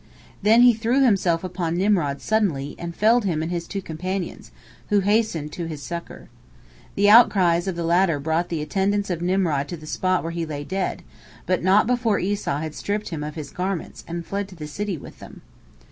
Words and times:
Then 0.41 0.63
he 0.63 0.73
threw 0.73 1.03
himself 1.05 1.43
upon 1.43 1.77
Nimrod 1.77 2.21
suddenly, 2.21 2.75
and 2.79 2.95
felled 2.95 3.23
him 3.23 3.43
and 3.43 3.51
his 3.51 3.67
two 3.67 3.83
companions, 3.83 4.49
who 4.89 5.01
hastened 5.01 5.51
to 5.53 5.65
his 5.67 5.83
succor. 5.83 6.27
The 6.95 7.07
outcries 7.07 7.67
of 7.67 7.75
the 7.75 7.83
latter 7.83 8.19
brought 8.19 8.49
the 8.49 8.63
attendants 8.63 9.11
of 9.11 9.21
Nimrod 9.21 9.67
to 9.67 9.77
the 9.77 9.85
spot 9.85 10.23
where 10.23 10.31
he 10.31 10.43
lay 10.43 10.63
dead, 10.63 11.03
but 11.45 11.61
not 11.63 11.85
before 11.85 12.17
Esau 12.17 12.57
had 12.57 12.73
stripped 12.73 13.09
him 13.09 13.23
of 13.23 13.35
his 13.35 13.51
garments, 13.51 14.03
and 14.07 14.25
fled 14.25 14.47
to 14.47 14.55
the 14.55 14.65
city 14.65 14.97
with 14.97 15.19
them. 15.19 15.43